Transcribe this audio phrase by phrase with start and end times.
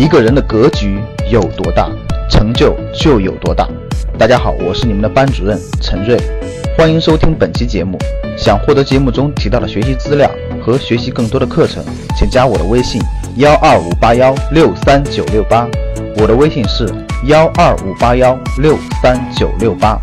[0.00, 0.98] 一个人的格局
[1.30, 1.86] 有多大，
[2.30, 3.68] 成就就有多大。
[4.18, 6.18] 大家好，我是你们的班主任陈瑞，
[6.74, 7.98] 欢迎收听本期节目。
[8.34, 10.30] 想获得节目中提到的学习资料
[10.64, 11.84] 和学习更多的课程，
[12.16, 12.98] 请加我的微信
[13.36, 15.68] 幺二五八幺六三九六八。
[16.16, 16.88] 我的微信是
[17.26, 20.00] 幺二五八幺六三九六八。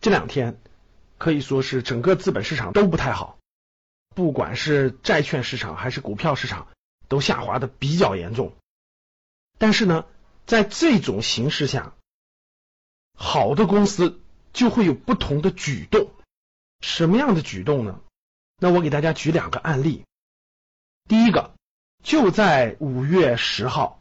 [0.00, 0.56] 这两天
[1.18, 3.36] 可以说是整个资本市场都不太好，
[4.14, 6.68] 不管是债券市场还是股票市场，
[7.08, 8.54] 都下滑的比较严重。
[9.58, 10.06] 但是呢，
[10.46, 11.94] 在这种形势下，
[13.14, 14.20] 好的公司
[14.52, 16.10] 就会有不同的举动。
[16.80, 18.00] 什么样的举动呢？
[18.58, 20.04] 那我给大家举两个案例。
[21.08, 21.54] 第一个，
[22.02, 24.00] 就在五月十号，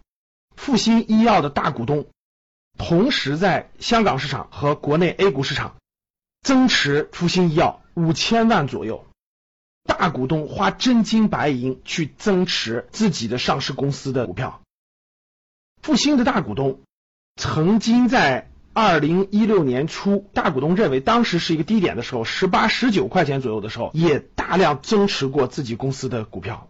[0.55, 2.07] 复星医药的大股东
[2.77, 5.75] 同时在香港市场和国内 A 股市场。
[6.43, 9.05] 增持复星医药五千万左右，
[9.83, 14.61] 大股东花真金白银去增持自己的上市公司的股票。
[15.81, 16.81] 复星的大股东
[17.35, 26.69] 曾经在二零一六年初，大股东认为当时是一个低点的时候，十八、十九块钱左右的时候，也大量增持过自己公司的股票。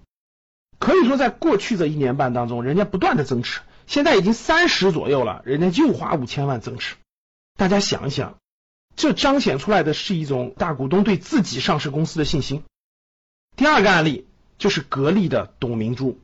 [0.80, 6.96] 可以说，在过去这一年半当中，人家不断的增持，现在已经三十左右了，人家又花五千万增持。
[7.56, 8.36] 大家想一想。
[8.96, 12.64] 这彰显出来的是一种大股东对自己上市公司的信心。
[13.56, 16.20] 第二个案例就是格力的董明珠，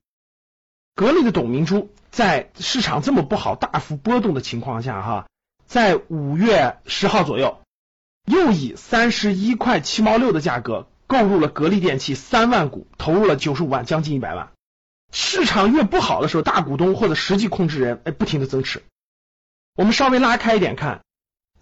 [0.95, 5.27] 格力的董明珠在市场这么不好、大幅波动的情况下，哈，
[5.65, 7.61] 在五月十号左右，
[8.25, 14.51] 又以三十一块七毛六的价格购入了格力电器三万股，投入了九十五万，将近一百万。
[15.11, 18.83] 市场越不好的时候，大股东或者实际控制人哎，不停的增持。
[19.75, 21.01] 我们稍微拉开一点看。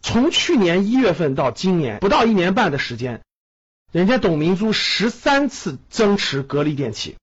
[0.02, 3.22] 从去年一月份到今年不到一年半的时间，
[3.96, 7.16] 人家董明珠十三次增持格力电器。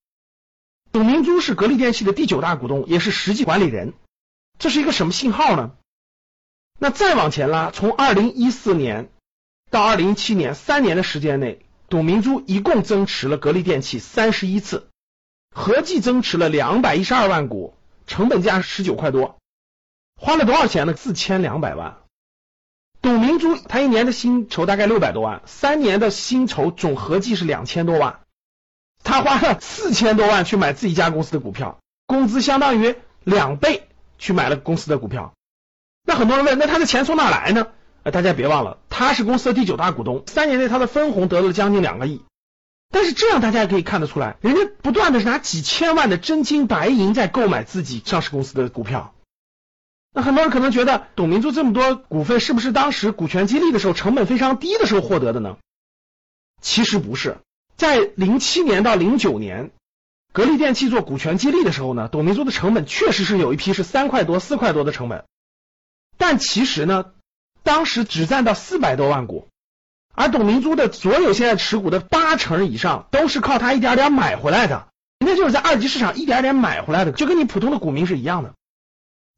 [0.90, 3.92] 董明珠是格力电器的第九大股东，也是实际管理人。
[4.58, 5.72] 这是一个什么信号呢？
[6.78, 9.10] 那再往前拉，从二零一四年
[9.70, 11.60] 到二零一七年三年的时间内，
[11.90, 14.88] 董明珠一共增持了格力电器三十一次，
[15.54, 17.74] 合计增持了两百一十二万股，
[18.06, 19.36] 成本价十九块多，
[20.18, 20.96] 花了多少钱呢？
[20.96, 22.01] 四千两百万。
[23.02, 28.20] 董明珠她一年的薪酬大概六百多万，三年的薪酬总合计是两千多万，
[29.02, 35.34] 他花了四千多万去买自己家公司的股票，工资相当于两倍去买了公司的股票。
[36.04, 37.66] 那很多人问，那他的钱从哪来呢？
[38.04, 42.24] 大家别忘了，他是公司的第九大股东，三年内他的分红得了将近两个亿。
[42.90, 49.14] 但是这样大家也可以看得出来，人家不断的是拿几千万的真金白银在购买自己上市公司的股票。
[50.14, 55.56] 那很多人可能觉得，董明珠这么多股份是不是当时股权激励的时候成本非常低的时候获得的呢？
[56.60, 57.38] 其实不是，
[57.76, 59.70] 在零七年到零九年，
[60.32, 65.24] 格力电器做股权激励的时候呢，董明珠的成本确实是有一批是三块多、四块多的成本，
[66.18, 67.06] 但其实呢，
[67.62, 69.48] 当时只占到四百多万股，
[70.14, 74.88] 而董明珠的所有现在持股的八成以上都是靠他一点点买回来的，
[75.20, 78.52] 人家就是在二级市场一点点买回来的，就跟你普通的股民是一样的。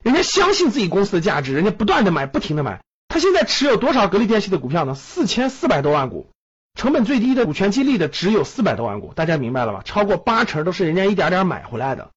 [0.04, 2.82] 人家相信自己公司的价值，人家不断的买，不停的买。
[3.09, 4.94] 他现在持有多少格力电器的股票呢？
[4.94, 6.26] 四千四百多万股，
[6.75, 9.81] 成本最低的股权激励的只有四百多万股，大家明白了吧？
[9.82, 12.10] 超过八成都是人家一点点买回来的。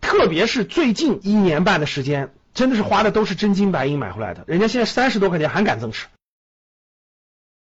[0.00, 4.42] 特别是最近一年半的时间，真的是花的都是真金白银买回来的。
[4.48, 6.08] 人家现在三十多块钱还敢增持。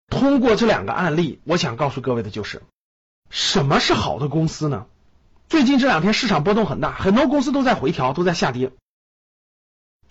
[0.09, 2.63] 通过这两个案例，我想告诉各位的就是，
[3.29, 4.87] 什么是好的公司呢？
[5.49, 8.73] 最近这两天市场波动很大，很多公司都在回调，都在下跌。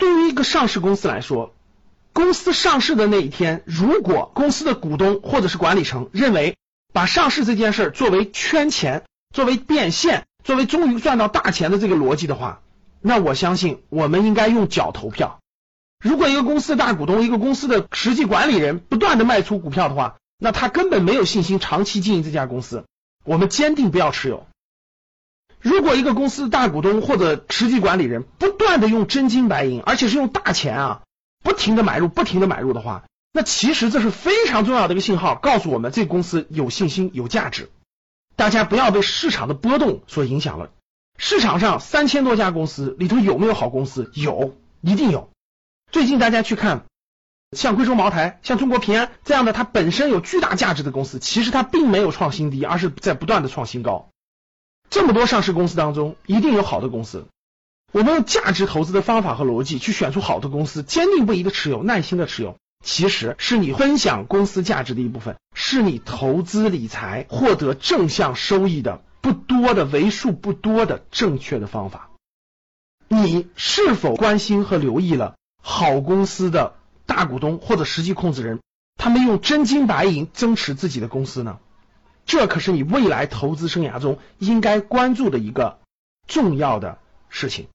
[0.01, 1.53] 对于一个上市公司来说，
[2.11, 6.57] 公司上市的那一天，如果公司的股东或者是管理层认为
[6.91, 12.61] 把上市这件事儿作为圈钱、作为变现、作为终于赚到大钱的这个逻辑的话，
[12.99, 15.37] 那我相信我们应该用脚投票。
[16.03, 22.85] 如果一个公司的大股东、一个公司的实际管理人不断的卖出股票的话，那他根本没有信心长期经营这家公司，
[23.23, 24.47] 我们坚定不要持有。
[25.61, 31.01] 如果一个公司大股东或者实际管理人不断的用真金白银，而且是用大钱啊，
[31.43, 37.69] 不停的买入，不停的买入的话，那其实这是非常重要的一个信号，告诉我们这个公司有信心、有价值。
[38.35, 40.71] 大家不要被市场的波动所影响了。
[41.17, 44.09] 市场上三千多家公司里头有没有好公司？
[44.15, 45.29] 有，一定有。
[45.91, 46.85] 最近大家去看，
[47.51, 54.09] 像贵州茅台、像中国平安这样的，它本身有巨大价值的公司，其实它并没有创新低，而是在不断的创新高。
[54.91, 57.25] 这么多上市公司当中，一定有好的公司。
[57.93, 62.57] 我们用价值投资的方法和逻辑去选出好的公司，坚定不移的持有，耐心的持有。
[62.83, 72.09] 其实是你分享公司价值的一部分，是你投资理财获得正向收益的不多的为数不多的正确的方法。
[73.07, 78.59] 你是否关心和留意了好公司的大股东或者实际控制人，
[78.97, 81.59] 他们用真金白银增持自己的公司呢？
[82.25, 85.79] 这可是你未来投资生涯中应该关注的一个
[86.27, 86.97] 重要的
[87.29, 87.67] 事情。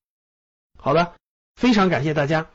[0.78, 1.12] 好的，
[1.56, 2.46] 非常感谢大家。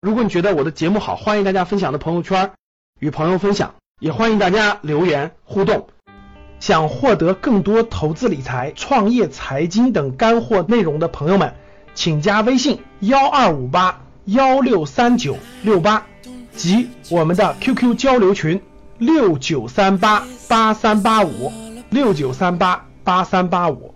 [0.00, 2.52] 如果你觉得我的节目好，欢迎大家分享到朋友圈，
[2.98, 5.88] 与朋友分享，也欢迎大家留言互动。
[6.58, 11.54] 想获得更多投资理财、创业财经等干货内容的朋友们，
[11.94, 16.06] 请加微信幺二五八幺六三九六八
[16.52, 18.62] 及我们的 QQ 交流群
[19.00, 21.50] 六九三八八三八五
[21.88, 23.94] 六九三八八三八五。